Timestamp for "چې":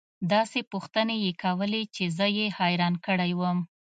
1.95-2.03